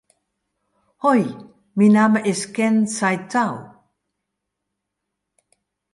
[1.03, 1.21] Hoi,
[1.77, 3.55] myn namme is Ken Saitou.